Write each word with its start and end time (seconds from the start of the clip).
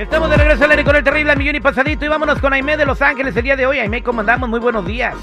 Estamos 0.00 0.30
de 0.30 0.38
regreso 0.38 0.64
al 0.64 0.70
aire 0.70 0.82
con 0.82 0.96
el 0.96 1.04
terrible 1.04 1.36
millón 1.36 1.56
y 1.56 1.60
pasadito 1.60 2.06
y 2.06 2.08
vámonos 2.08 2.40
con 2.40 2.54
Aime 2.54 2.74
de 2.78 2.86
Los 2.86 3.02
Ángeles 3.02 3.36
el 3.36 3.44
día 3.44 3.54
de 3.54 3.66
hoy. 3.66 3.80
Aime, 3.80 4.02
¿cómo 4.02 4.20
andamos? 4.20 4.48
Muy 4.48 4.58
buenos 4.58 4.86
días. 4.86 5.14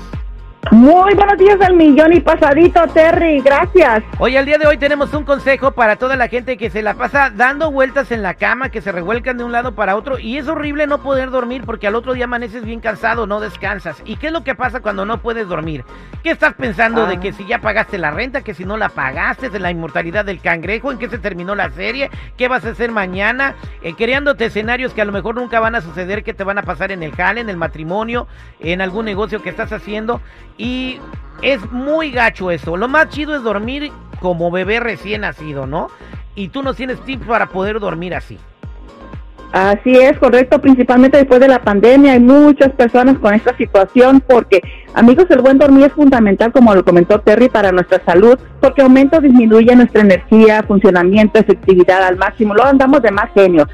Muy 0.71 1.13
buenos 1.13 1.37
días 1.37 1.59
al 1.61 1.75
millón 1.75 2.13
y 2.13 2.19
pasadito, 2.19 2.81
Terry. 2.93 3.39
Gracias. 3.39 4.03
Hoy, 4.19 4.35
al 4.35 4.45
día 4.45 4.57
de 4.57 4.67
hoy, 4.67 4.77
tenemos 4.77 5.13
un 5.13 5.23
consejo 5.23 5.71
para 5.71 5.95
toda 5.95 6.15
la 6.17 6.27
gente 6.27 6.57
que 6.57 6.69
se 6.69 6.81
la 6.81 6.95
pasa 6.95 7.29
dando 7.29 7.71
vueltas 7.71 8.11
en 8.11 8.21
la 8.21 8.33
cama, 8.33 8.69
que 8.69 8.81
se 8.81 8.91
revuelcan 8.91 9.37
de 9.37 9.43
un 9.45 9.51
lado 9.51 9.75
para 9.75 9.95
otro. 9.95 10.19
Y 10.19 10.37
es 10.37 10.47
horrible 10.47 10.85
no 10.85 11.01
poder 11.01 11.29
dormir 11.31 11.63
porque 11.65 11.87
al 11.87 11.95
otro 11.95 12.13
día 12.13 12.25
amaneces 12.25 12.65
bien 12.65 12.81
cansado, 12.81 13.27
no 13.27 13.39
descansas. 13.39 14.01
¿Y 14.05 14.17
qué 14.17 14.27
es 14.27 14.33
lo 14.33 14.43
que 14.43 14.55
pasa 14.55 14.81
cuando 14.81 15.05
no 15.05 15.19
puedes 15.19 15.47
dormir? 15.47 15.85
¿Qué 16.21 16.31
estás 16.31 16.53
pensando 16.55 17.05
de 17.05 17.15
Ah. 17.15 17.19
que 17.19 17.31
si 17.33 17.45
ya 17.45 17.59
pagaste 17.59 17.97
la 17.97 18.11
renta, 18.11 18.41
que 18.41 18.53
si 18.53 18.65
no 18.65 18.75
la 18.77 18.89
pagaste, 18.89 19.49
de 19.49 19.59
la 19.59 19.71
inmortalidad 19.71 20.25
del 20.25 20.41
cangrejo, 20.41 20.91
en 20.91 20.97
qué 20.97 21.07
se 21.09 21.17
terminó 21.17 21.55
la 21.55 21.69
serie, 21.69 22.09
qué 22.37 22.47
vas 22.47 22.65
a 22.65 22.69
hacer 22.71 22.91
mañana, 22.91 23.55
eh, 23.81 23.93
creándote 23.95 24.45
escenarios 24.45 24.93
que 24.93 25.01
a 25.01 25.05
lo 25.05 25.13
mejor 25.13 25.35
nunca 25.35 25.59
van 25.61 25.75
a 25.75 25.81
suceder, 25.81 26.23
que 26.23 26.33
te 26.33 26.43
van 26.43 26.57
a 26.57 26.63
pasar 26.63 26.91
en 26.91 27.03
el 27.03 27.15
jale, 27.15 27.41
en 27.41 27.49
el 27.49 27.57
matrimonio, 27.57 28.27
en 28.59 28.81
algún 28.81 29.05
negocio 29.05 29.41
que 29.41 29.49
estás 29.49 29.71
haciendo. 29.71 30.21
Y 30.57 30.99
es 31.41 31.71
muy 31.71 32.11
gacho 32.11 32.51
eso. 32.51 32.77
Lo 32.77 32.87
más 32.87 33.09
chido 33.09 33.35
es 33.35 33.43
dormir 33.43 33.91
como 34.19 34.51
bebé 34.51 34.79
recién 34.79 35.21
nacido, 35.21 35.67
¿no? 35.67 35.89
Y 36.35 36.49
tú 36.49 36.63
no 36.63 36.73
tienes 36.73 36.99
tips 37.01 37.25
para 37.25 37.47
poder 37.47 37.79
dormir 37.79 38.15
así. 38.15 38.37
Así 39.53 39.95
es, 39.95 40.17
correcto. 40.19 40.59
Principalmente 40.59 41.17
después 41.17 41.39
de 41.39 41.47
la 41.47 41.61
pandemia 41.61 42.13
hay 42.13 42.19
muchas 42.19 42.71
personas 42.73 43.17
con 43.19 43.33
esta 43.33 43.55
situación 43.55 44.21
porque, 44.27 44.61
amigos, 44.93 45.25
el 45.29 45.41
buen 45.41 45.57
dormir 45.57 45.85
es 45.85 45.93
fundamental, 45.93 46.51
como 46.51 46.75
lo 46.75 46.83
comentó 46.83 47.19
Terry, 47.21 47.47
para 47.49 47.71
nuestra 47.71 48.03
salud, 48.05 48.37
porque 48.59 48.81
aumenta 48.81 49.17
o 49.17 49.21
disminuye 49.21 49.75
nuestra 49.75 50.01
energía, 50.01 50.63
funcionamiento, 50.63 51.39
efectividad 51.39 52.03
al 52.03 52.17
máximo. 52.17 52.53
Luego 52.53 52.69
andamos 52.69 53.01
de 53.01 53.11
más 53.11 53.31
genio. 53.33 53.67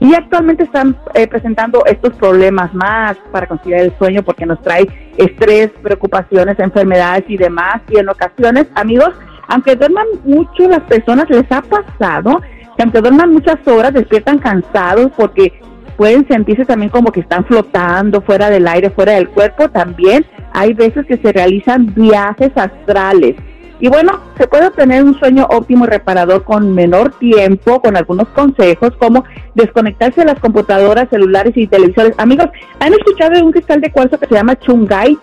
Y 0.00 0.14
actualmente 0.14 0.64
están 0.64 0.96
eh, 1.14 1.28
presentando 1.28 1.84
estos 1.86 2.12
problemas 2.14 2.74
más 2.74 3.16
para 3.30 3.46
conciliar 3.46 3.82
el 3.82 3.96
sueño 3.98 4.24
porque 4.24 4.44
nos 4.44 4.60
trae 4.60 4.88
estrés, 5.16 5.70
preocupaciones, 5.82 6.58
enfermedades 6.58 7.24
y 7.28 7.36
demás. 7.36 7.82
Y 7.88 7.98
en 7.98 8.08
ocasiones, 8.08 8.66
amigos, 8.74 9.10
aunque 9.48 9.76
duerman 9.76 10.06
mucho, 10.24 10.68
las 10.68 10.80
personas 10.82 11.28
les 11.28 11.50
ha 11.50 11.62
pasado 11.62 12.40
que 12.76 12.82
aunque 12.82 13.00
duerman 13.00 13.32
muchas 13.32 13.58
horas, 13.66 13.92
despiertan 13.92 14.38
cansados 14.38 15.10
porque 15.16 15.52
pueden 15.96 16.26
sentirse 16.26 16.64
también 16.64 16.90
como 16.90 17.12
que 17.12 17.20
están 17.20 17.44
flotando 17.44 18.22
fuera 18.22 18.50
del 18.50 18.66
aire, 18.66 18.90
fuera 18.90 19.12
del 19.12 19.28
cuerpo. 19.28 19.68
También 19.68 20.24
hay 20.52 20.72
veces 20.72 21.06
que 21.06 21.16
se 21.18 21.32
realizan 21.32 21.92
viajes 21.94 22.50
astrales. 22.54 23.36
Y 23.82 23.88
bueno, 23.88 24.20
se 24.38 24.46
puede 24.46 24.68
obtener 24.68 25.02
un 25.02 25.18
sueño 25.18 25.44
óptimo 25.50 25.86
y 25.86 25.88
reparador 25.88 26.44
con 26.44 26.72
menor 26.72 27.18
tiempo, 27.18 27.82
con 27.82 27.96
algunos 27.96 28.28
consejos 28.28 28.92
como 28.96 29.24
desconectarse 29.56 30.20
de 30.20 30.26
las 30.28 30.38
computadoras, 30.38 31.08
celulares 31.10 31.52
y 31.56 31.66
televisores. 31.66 32.14
Amigos, 32.16 32.46
¿han 32.78 32.92
escuchado 32.92 33.32
de 33.32 33.42
un 33.42 33.50
cristal 33.50 33.80
de 33.80 33.90
cuarzo 33.90 34.20
que 34.20 34.28
se 34.28 34.36
llama 34.36 34.56
Chungite? 34.56 35.18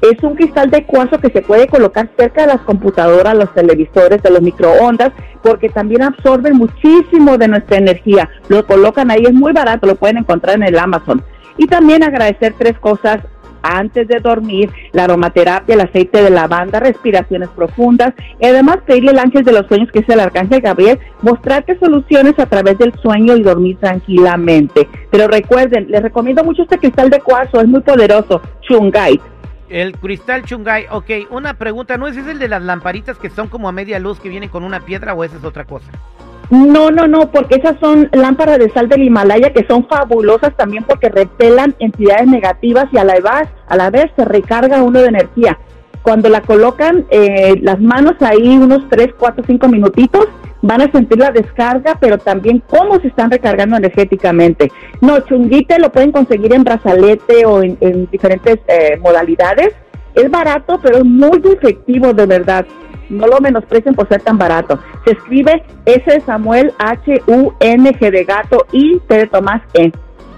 Es 0.00 0.22
un 0.22 0.36
cristal 0.36 0.70
de 0.70 0.84
cuarzo 0.84 1.18
que 1.18 1.30
se 1.30 1.42
puede 1.42 1.66
colocar 1.66 2.08
cerca 2.16 2.42
de 2.42 2.52
las 2.52 2.60
computadoras, 2.60 3.34
los 3.34 3.52
televisores, 3.52 4.22
de 4.22 4.30
los 4.30 4.42
microondas, 4.42 5.10
porque 5.42 5.68
también 5.68 6.02
absorben 6.02 6.56
muchísimo 6.56 7.36
de 7.36 7.48
nuestra 7.48 7.78
energía. 7.78 8.30
Lo 8.46 8.64
colocan 8.64 9.10
ahí, 9.10 9.24
es 9.24 9.34
muy 9.34 9.52
barato, 9.52 9.88
lo 9.88 9.96
pueden 9.96 10.18
encontrar 10.18 10.54
en 10.54 10.62
el 10.62 10.78
Amazon. 10.78 11.20
Y 11.56 11.66
también 11.66 12.04
agradecer 12.04 12.54
tres 12.56 12.78
cosas 12.78 13.24
antes 13.64 14.06
de 14.06 14.20
dormir, 14.20 14.70
la 14.92 15.04
aromaterapia, 15.04 15.74
el 15.74 15.80
aceite 15.80 16.22
de 16.22 16.30
lavanda, 16.30 16.80
respiraciones 16.80 17.48
profundas 17.48 18.14
y 18.38 18.46
además 18.46 18.78
pedirle 18.86 19.10
al 19.10 19.18
ángel 19.18 19.44
de 19.44 19.52
los 19.52 19.66
sueños, 19.66 19.90
que 19.90 20.00
es 20.00 20.08
el 20.08 20.20
arcángel 20.20 20.60
Gabriel, 20.60 20.98
mostrarte 21.22 21.78
soluciones 21.78 22.38
a 22.38 22.46
través 22.46 22.78
del 22.78 22.92
sueño 23.00 23.36
y 23.36 23.42
dormir 23.42 23.78
tranquilamente. 23.78 24.88
Pero 25.10 25.28
recuerden, 25.28 25.90
les 25.90 26.02
recomiendo 26.02 26.44
mucho 26.44 26.62
este 26.62 26.78
cristal 26.78 27.10
de 27.10 27.20
cuarzo, 27.20 27.60
es 27.60 27.66
muy 27.66 27.80
poderoso, 27.80 28.40
Chungite. 28.60 29.22
El 29.70 29.96
cristal 29.98 30.44
chungay, 30.44 30.86
ok, 30.90 31.10
una 31.30 31.54
pregunta, 31.54 31.96
¿no 31.96 32.06
es 32.06 32.16
el 32.16 32.38
de 32.38 32.48
las 32.48 32.62
lamparitas 32.62 33.18
que 33.18 33.30
son 33.30 33.48
como 33.48 33.68
a 33.68 33.72
media 33.72 33.98
luz 33.98 34.20
que 34.20 34.28
vienen 34.28 34.50
con 34.50 34.62
una 34.62 34.80
piedra 34.80 35.14
o 35.14 35.24
esa 35.24 35.36
es 35.38 35.44
otra 35.44 35.64
cosa? 35.64 35.90
No, 36.50 36.90
no, 36.90 37.06
no, 37.06 37.30
porque 37.30 37.56
esas 37.56 37.78
son 37.80 38.08
lámparas 38.12 38.58
de 38.58 38.70
sal 38.70 38.88
del 38.88 39.02
Himalaya 39.02 39.52
que 39.52 39.66
son 39.66 39.86
fabulosas 39.86 40.54
también 40.56 40.84
porque 40.84 41.08
repelan 41.08 41.74
entidades 41.78 42.26
negativas 42.26 42.86
y 42.92 42.98
a 42.98 43.04
la 43.04 43.14
vez, 43.14 43.48
a 43.66 43.76
la 43.76 43.90
vez 43.90 44.10
se 44.16 44.24
recarga 44.24 44.82
uno 44.82 45.00
de 45.00 45.08
energía. 45.08 45.58
Cuando 46.02 46.28
la 46.28 46.42
colocan 46.42 47.06
eh, 47.08 47.58
las 47.62 47.80
manos 47.80 48.14
ahí 48.20 48.58
unos 48.58 48.86
3, 48.90 49.14
4, 49.18 49.44
5 49.46 49.68
minutitos, 49.68 50.26
van 50.60 50.82
a 50.82 50.90
sentir 50.92 51.18
la 51.18 51.30
descarga, 51.30 51.96
pero 52.00 52.18
también 52.18 52.62
cómo 52.66 52.98
se 53.00 53.08
están 53.08 53.30
recargando 53.30 53.76
energéticamente. 53.76 54.70
No, 55.00 55.20
chunguite 55.20 55.78
lo 55.78 55.92
pueden 55.92 56.12
conseguir 56.12 56.54
en 56.54 56.64
brazalete 56.64 57.46
o 57.46 57.62
en, 57.62 57.76
en 57.80 58.08
diferentes 58.10 58.58
eh, 58.68 58.98
modalidades. 59.02 59.74
Es 60.14 60.30
barato, 60.30 60.78
pero 60.82 60.98
es 60.98 61.04
muy 61.04 61.40
efectivo 61.44 62.12
de 62.12 62.26
verdad. 62.26 62.66
No 63.10 63.26
lo 63.26 63.38
menosprecien 63.40 63.94
por 63.94 64.08
ser 64.08 64.22
tan 64.22 64.38
barato. 64.38 64.78
Se 65.04 65.12
escribe 65.12 65.62
S 65.84 66.20
Samuel, 66.24 66.72
H, 66.78 67.22
U, 67.26 67.52
N, 67.60 67.90
G 67.92 68.10
de 68.10 68.24
gato 68.24 68.66
y 68.72 68.98
T 69.00 69.14
de 69.18 69.26
Tomás, 69.26 69.60
E. 69.74 69.92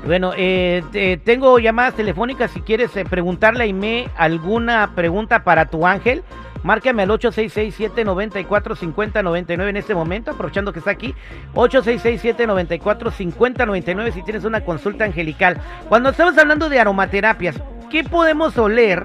Bueno, 0.05 0.33
eh, 0.37 0.83
te- 0.93 1.17
tengo 1.19 1.59
llamadas 1.59 1.95
telefónicas 1.95 2.51
si 2.53 2.61
quieres 2.61 2.97
eh, 2.97 3.05
preguntarle 3.05 3.61
a 3.61 3.65
Aime 3.65 4.09
alguna 4.17 4.93
pregunta 4.95 5.43
para 5.45 5.67
tu 5.67 5.87
ángel. 5.87 6.23
Márcame 6.63 7.03
al 7.05 7.11
866-794-5099 7.11 9.69
en 9.69 9.77
este 9.77 9.95
momento, 9.95 10.31
aprovechando 10.33 10.73
que 10.73 10.79
está 10.81 10.91
aquí. 10.93 11.15
866-794-5099 11.55 14.13
si 14.13 14.23
tienes 14.23 14.45
una 14.45 14.61
consulta 14.63 15.05
angelical. 15.05 15.59
Cuando 15.89 16.11
estamos 16.11 16.37
hablando 16.39 16.69
de 16.69 16.79
aromaterapias, 16.81 17.61
¿qué 17.91 18.03
podemos 18.05 18.57
oler 18.59 19.05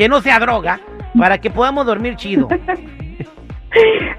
que 0.00 0.08
no 0.08 0.22
sea 0.22 0.40
droga 0.40 0.80
para 1.18 1.36
que 1.36 1.50
podamos 1.50 1.84
dormir 1.84 2.16
chido? 2.16 2.48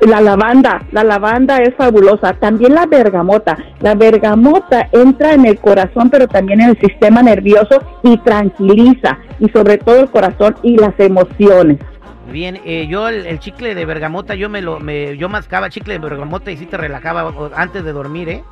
La 0.02 0.22
lavanda, 0.22 0.82
la 0.92 1.04
lavanda 1.04 1.58
es 1.58 1.76
fabulosa. 1.76 2.34
También 2.34 2.74
la 2.74 2.86
bergamota. 2.86 3.58
La 3.82 3.96
bergamota 3.96 4.88
entra 4.94 5.34
en 5.34 5.46
el 5.46 5.60
corazón, 5.60 6.10
pero 6.10 6.26
también 6.26 6.62
en 6.62 6.70
el 6.70 6.80
sistema 6.80 7.22
nervioso 7.22 7.82
y 8.02 8.18
tranquiliza. 8.20 9.18
Y 9.40 9.50
sobre 9.50 9.78
todo 9.78 10.00
el 10.00 10.10
corazón 10.10 10.56
y 10.64 10.78
las 10.78 10.98
emociones. 11.00 11.80
Bien, 12.32 12.62
eh, 12.64 12.88
yo 12.88 13.10
el, 13.10 13.26
el 13.26 13.40
chicle 13.40 13.76
de 13.76 13.84
bergamota, 13.84 14.36
yo 14.36 14.48
me 14.48 14.62
lo, 14.62 14.80
me, 14.80 15.18
yo 15.18 15.28
mascaba 15.28 15.70
chicle 15.70 15.96
de 15.96 16.00
bergamota 16.00 16.50
y 16.52 16.58
sí 16.58 16.66
te 16.66 16.78
relajaba 16.78 17.34
antes 17.56 17.84
de 17.84 17.92
dormir, 17.92 18.30
¿eh? 18.30 18.44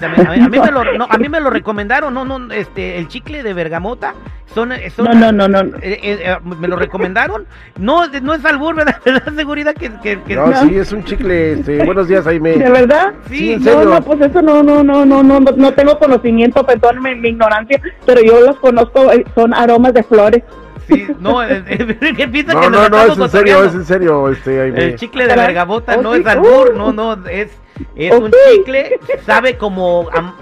A, 0.00 0.08
mí, 0.08 0.40
a 0.44 0.48
mí 0.48 0.58
me 0.64 0.70
lo, 0.70 0.84
no, 0.98 1.06
a 1.08 1.18
mí 1.18 1.28
me 1.28 1.40
lo 1.40 1.50
recomendaron, 1.50 2.12
no, 2.14 2.24
no, 2.24 2.52
este, 2.52 2.98
el 2.98 3.08
chicle 3.08 3.42
de 3.42 3.54
bergamota, 3.54 4.14
son, 4.54 4.72
eh, 4.72 4.90
son 4.90 5.04
No, 5.06 5.32
no, 5.32 5.48
no, 5.48 5.62
no. 5.62 5.76
eh, 5.78 5.98
eh, 6.02 6.18
eh, 6.24 6.36
me 6.42 6.68
lo 6.68 6.76
recomendaron, 6.76 7.46
no, 7.78 8.08
de- 8.08 8.20
no 8.20 8.34
es 8.34 8.44
albur, 8.44 8.74
¿verdad? 8.74 8.96
¿Verdad? 9.04 9.32
Seguridad 9.34 9.74
que, 9.74 9.90
que, 10.02 10.20
que- 10.22 10.34
No, 10.36 10.46
No. 10.48 10.62
sí, 10.68 10.76
es 10.76 10.92
un 10.92 11.04
chicle. 11.04 11.52
este, 11.52 11.84
buenos 11.84 12.08
días, 12.08 12.24
Jaime. 12.24 12.52
¿De 12.56 12.70
verdad? 12.70 13.12
Sí, 13.28 13.52
en 13.52 13.58
No, 13.64 13.70
serio. 13.72 13.84
no, 13.90 14.02
pues 14.02 14.20
eso 14.20 14.42
no, 14.42 14.62
no, 14.62 14.82
no, 14.82 15.04
no, 15.04 15.22
no, 15.22 15.40
no, 15.40 15.50
no 15.56 15.72
tengo 15.74 15.98
conocimiento, 15.98 16.64
perdónenme 16.64 17.14
mi 17.16 17.28
ignorancia, 17.30 17.80
pero 18.06 18.20
yo 18.22 18.40
los 18.40 18.56
conozco, 18.58 19.10
son 19.34 19.52
aromas 19.54 19.94
de 19.94 20.02
flores. 20.02 20.42
Sí, 20.88 21.06
no, 21.20 21.38
¿qué 22.16 22.28
piensa 22.28 22.54
No, 22.54 22.60
que 22.62 22.70
no, 22.70 22.88
no, 22.88 23.02
es 23.04 23.18
en 23.18 23.28
serio, 23.28 23.64
es 23.64 23.74
en 23.74 23.84
serio, 23.84 24.28
este. 24.30 24.68
El 24.68 24.96
chicle 24.96 25.26
de 25.26 25.36
bergamota 25.36 25.94
Oh, 25.98 26.02
no 26.02 26.14
sí. 26.14 26.20
es 26.20 26.26
albur, 26.26 26.72
Uh. 26.74 26.76
no, 26.76 26.92
no, 26.92 27.26
es, 27.28 27.50
es 27.94 28.12
un 28.12 28.30
chicle, 28.52 28.98
sabe 29.24 29.56
como, 29.56 30.08
am- 30.14 30.34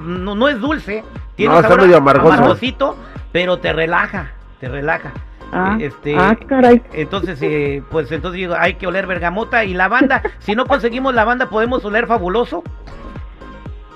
no, 0.00 0.34
no 0.34 0.48
es 0.48 0.60
dulce, 0.60 1.04
tiene 1.36 1.52
No, 1.52 1.58
un 1.58 1.62
sabor 1.64 1.82
medio 1.82 1.96
amargoso. 1.96 2.32
amargosito, 2.34 2.96
pero 3.32 3.58
te 3.58 3.72
relaja, 3.72 4.32
te 4.60 4.68
relaja. 4.68 5.12
Ah, 5.54 5.76
este, 5.78 6.16
ah, 6.18 6.34
caray. 6.48 6.82
Entonces, 6.94 7.38
eh, 7.42 7.82
pues 7.90 8.10
entonces 8.10 8.38
digo, 8.38 8.54
hay 8.58 8.74
que 8.76 8.86
oler 8.86 9.06
bergamota 9.06 9.64
y 9.64 9.74
lavanda. 9.74 10.22
si 10.38 10.54
no 10.54 10.64
conseguimos 10.66 11.14
lavanda, 11.14 11.50
podemos 11.50 11.84
oler 11.84 12.06
fabuloso. 12.06 12.62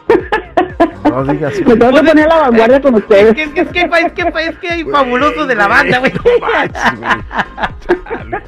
No 1.05 1.25
digas. 1.25 1.55
Me 1.64 1.76
tengo 1.76 2.00
que 2.00 2.06
poner 2.08 2.25
a 2.25 2.28
la 2.28 2.37
vanguardia 2.49 2.81
con 2.81 2.94
Es 2.96 3.00
ustedes. 3.02 3.34
que, 3.34 3.43
es 3.44 3.50
que, 3.50 3.61
es 3.62 3.69
que, 3.69 3.81
es 3.81 4.12
que, 4.12 4.23
es 4.49 4.58
que 4.58 4.69
hay 4.69 4.84
fabuloso 4.84 5.46
de 5.46 5.55
lavanda, 5.55 5.99
güey. 6.00 6.12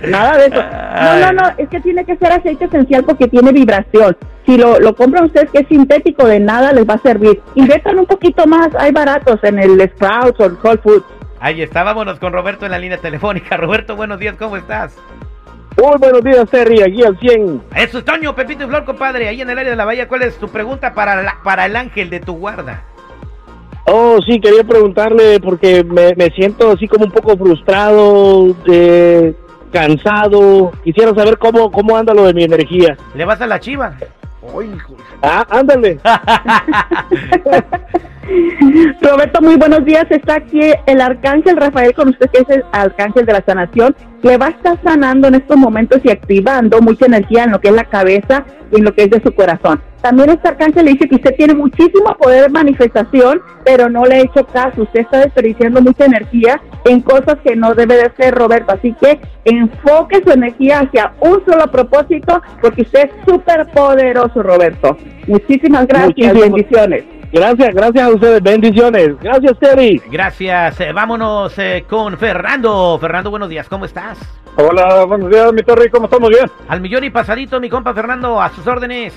Nada 0.08 0.36
de 0.36 0.46
eso. 0.46 0.62
No, 0.62 1.18
no, 1.20 1.32
no, 1.42 1.48
es 1.56 1.68
que 1.68 1.80
tiene 1.80 2.04
que 2.04 2.16
ser 2.16 2.32
aceite 2.32 2.64
esencial 2.66 3.04
porque 3.04 3.28
tiene 3.28 3.52
vibración. 3.52 4.16
Si 4.46 4.56
lo, 4.56 4.78
lo 4.80 4.94
compran 4.94 5.24
ustedes 5.24 5.50
que 5.50 5.58
es 5.60 5.68
sintético, 5.68 6.26
de 6.26 6.40
nada 6.40 6.72
les 6.72 6.88
va 6.88 6.94
a 6.94 6.98
servir. 6.98 7.40
Inviertan 7.54 7.98
un 7.98 8.06
poquito 8.06 8.46
más, 8.46 8.68
hay 8.78 8.92
baratos 8.92 9.38
en 9.44 9.58
el 9.58 9.80
Sprouts 9.90 10.40
o 10.40 10.46
el 10.46 10.56
Whole 10.62 10.78
Foods. 10.78 11.04
Ahí 11.40 11.62
está, 11.62 11.84
vámonos 11.84 12.18
con 12.18 12.32
Roberto 12.32 12.64
en 12.66 12.72
la 12.72 12.78
línea 12.78 12.98
telefónica. 12.98 13.56
Roberto, 13.56 13.94
buenos 13.94 14.18
días, 14.18 14.34
¿cómo 14.38 14.56
estás? 14.56 14.96
Muy 15.80 15.96
buenos 15.98 16.22
días, 16.24 16.48
Terry, 16.50 16.82
aquí 16.82 17.02
al 17.04 17.16
100. 17.18 17.62
Eso 17.76 17.98
es 17.98 18.04
Toño, 18.04 18.34
Pepito 18.34 18.64
y 18.64 18.66
Flor, 18.66 18.84
compadre, 18.84 19.28
ahí 19.28 19.40
en 19.40 19.48
el 19.50 19.58
área 19.58 19.70
de 19.70 19.76
la 19.76 19.84
bahía. 19.84 20.08
¿Cuál 20.08 20.22
es 20.22 20.36
tu 20.38 20.48
pregunta 20.48 20.92
para, 20.92 21.22
la- 21.22 21.38
para 21.44 21.66
el 21.66 21.76
ángel 21.76 22.10
de 22.10 22.18
tu 22.20 22.34
guarda? 22.34 22.82
Oh, 23.86 24.18
sí, 24.26 24.40
quería 24.40 24.64
preguntarle 24.64 25.38
porque 25.40 25.84
me, 25.84 26.14
me 26.16 26.26
siento 26.30 26.72
así 26.72 26.86
como 26.88 27.04
un 27.06 27.12
poco 27.12 27.36
frustrado, 27.38 28.54
eh, 28.70 29.34
cansado. 29.72 30.72
Quisiera 30.84 31.14
saber 31.14 31.38
cómo, 31.38 31.70
cómo 31.70 31.96
anda 31.96 32.12
lo 32.12 32.24
de 32.26 32.34
mi 32.34 32.42
energía. 32.44 32.96
¿Le 33.14 33.24
vas 33.24 33.40
a 33.40 33.46
la 33.46 33.60
chiva? 33.60 33.94
Ay, 34.58 34.72
hijo. 34.76 34.94
Ah, 35.22 35.46
ándale. 35.48 35.98
Roberto, 39.00 39.40
muy 39.40 39.56
buenos 39.56 39.84
días. 39.84 40.06
Está 40.10 40.36
aquí 40.36 40.60
el 40.86 41.00
arcángel 41.00 41.56
Rafael 41.56 41.94
con 41.94 42.08
usted, 42.08 42.28
que 42.30 42.40
es 42.42 42.50
el 42.50 42.64
arcángel 42.72 43.24
de 43.26 43.32
la 43.32 43.42
sanación. 43.44 43.96
Le 44.22 44.36
va 44.36 44.46
a 44.46 44.50
estar 44.50 44.78
sanando 44.82 45.28
en 45.28 45.36
estos 45.36 45.56
momentos 45.56 46.00
y 46.04 46.10
activando 46.10 46.80
mucha 46.80 47.06
energía 47.06 47.44
en 47.44 47.52
lo 47.52 47.60
que 47.60 47.68
es 47.68 47.74
la 47.74 47.84
cabeza 47.84 48.44
y 48.70 48.76
en 48.78 48.84
lo 48.84 48.92
que 48.94 49.04
es 49.04 49.10
de 49.10 49.22
su 49.22 49.32
corazón. 49.32 49.80
También 50.02 50.30
este 50.30 50.48
arcángel 50.48 50.84
le 50.84 50.92
dice 50.92 51.08
que 51.08 51.16
usted 51.16 51.34
tiene 51.36 51.54
muchísimo 51.54 52.14
poder 52.18 52.42
de 52.44 52.48
manifestación, 52.50 53.40
pero 53.64 53.88
no 53.88 54.04
le 54.04 54.14
ha 54.16 54.20
hecho 54.20 54.46
caso. 54.46 54.82
Usted 54.82 55.00
está 55.00 55.20
desperdiciando 55.20 55.80
mucha 55.80 56.04
energía 56.04 56.60
en 56.84 57.00
cosas 57.00 57.36
que 57.42 57.56
no 57.56 57.74
debe 57.74 57.96
de 57.96 58.10
ser, 58.16 58.34
Roberto. 58.34 58.72
Así 58.74 58.94
que 59.00 59.20
enfoque 59.44 60.20
su 60.24 60.30
energía 60.32 60.80
hacia 60.80 61.12
un 61.20 61.42
solo 61.46 61.70
propósito, 61.70 62.42
porque 62.60 62.82
usted 62.82 63.06
es 63.06 63.10
súper 63.26 63.66
poderoso, 63.68 64.42
Roberto. 64.42 64.96
Muchísimas 65.26 65.86
gracias. 65.86 66.08
Muchísimas- 66.34 66.42
Bendiciones. 66.42 67.04
Gracias, 67.32 67.74
gracias 67.74 68.04
a 68.04 68.10
ustedes. 68.10 68.42
Bendiciones. 68.42 69.10
Gracias, 69.20 69.58
Terry. 69.58 70.00
Gracias. 70.10 70.80
Eh, 70.80 70.92
vámonos 70.92 71.52
eh, 71.58 71.84
con 71.88 72.16
Fernando. 72.16 72.98
Fernando, 73.00 73.30
buenos 73.30 73.48
días. 73.48 73.68
¿Cómo 73.68 73.84
estás? 73.84 74.18
Hola, 74.56 75.04
buenos 75.04 75.30
días, 75.30 75.52
mi 75.52 75.62
Terry, 75.62 75.88
¿cómo 75.90 76.06
estamos? 76.06 76.30
Bien. 76.30 76.50
Al 76.68 76.80
millón 76.80 77.04
y 77.04 77.10
pasadito, 77.10 77.60
mi 77.60 77.68
compa 77.68 77.94
Fernando, 77.94 78.40
a 78.40 78.48
sus 78.50 78.66
órdenes. 78.66 79.14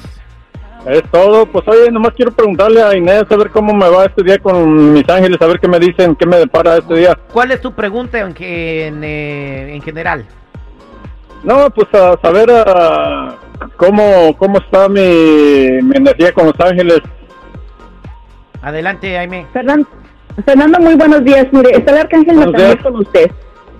Es 0.85 1.03
todo. 1.11 1.45
Pues 1.45 1.65
oye, 1.67 1.89
nomás 1.91 2.11
quiero 2.15 2.31
preguntarle 2.31 2.81
a 2.83 2.95
Inés 2.95 3.23
a 3.29 3.35
ver 3.37 3.49
cómo 3.49 3.73
me 3.73 3.87
va 3.89 4.05
este 4.05 4.23
día 4.23 4.37
con 4.39 4.93
mis 4.93 5.07
ángeles, 5.09 5.41
a 5.41 5.47
ver 5.47 5.59
qué 5.59 5.67
me 5.67 5.79
dicen, 5.79 6.15
qué 6.15 6.25
me 6.25 6.37
depara 6.37 6.77
este 6.77 6.95
día. 6.95 7.17
¿Cuál 7.31 7.51
es 7.51 7.61
tu 7.61 7.71
pregunta 7.73 8.19
en, 8.19 8.33
que- 8.33 8.87
en, 8.87 9.03
eh, 9.03 9.73
en 9.75 9.81
general? 9.81 10.25
No, 11.43 11.69
pues 11.71 11.87
a 11.93 12.19
saber 12.21 12.49
ah, 12.51 13.35
cómo, 13.77 14.35
cómo 14.37 14.59
está 14.59 14.87
mi, 14.89 14.99
mi 15.81 15.95
energía 15.97 16.31
con 16.33 16.47
los 16.47 16.59
ángeles. 16.59 16.99
Adelante, 18.61 19.15
Jaime. 19.15 19.47
Fernando, 19.53 19.87
Fernando, 20.45 20.79
muy 20.79 20.95
buenos 20.95 21.23
días. 21.23 21.47
Mire, 21.51 21.71
está 21.71 21.91
el 21.91 21.97
arcángel 21.99 22.39
Nathaniel 22.39 22.79
con 22.81 22.95
usted. 22.97 23.31